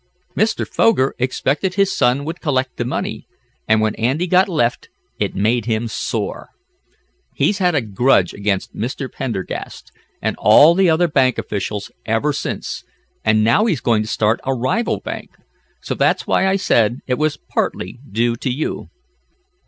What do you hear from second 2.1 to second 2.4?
would